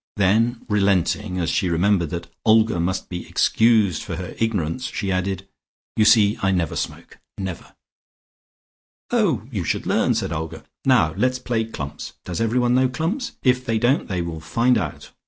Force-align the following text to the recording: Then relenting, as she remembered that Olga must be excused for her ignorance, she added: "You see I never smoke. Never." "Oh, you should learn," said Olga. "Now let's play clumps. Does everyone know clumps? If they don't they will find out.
Then 0.15 0.65
relenting, 0.67 1.37
as 1.37 1.51
she 1.51 1.69
remembered 1.69 2.09
that 2.09 2.25
Olga 2.43 2.79
must 2.79 3.07
be 3.07 3.29
excused 3.29 4.01
for 4.01 4.15
her 4.15 4.33
ignorance, 4.39 4.87
she 4.87 5.11
added: 5.11 5.47
"You 5.95 6.05
see 6.05 6.39
I 6.41 6.49
never 6.49 6.75
smoke. 6.75 7.19
Never." 7.37 7.75
"Oh, 9.11 9.43
you 9.51 9.63
should 9.63 9.85
learn," 9.85 10.15
said 10.15 10.33
Olga. 10.33 10.63
"Now 10.85 11.13
let's 11.17 11.37
play 11.37 11.65
clumps. 11.65 12.13
Does 12.25 12.41
everyone 12.41 12.73
know 12.73 12.89
clumps? 12.89 13.33
If 13.43 13.63
they 13.63 13.77
don't 13.77 14.07
they 14.07 14.23
will 14.23 14.41
find 14.41 14.75
out. 14.75 15.11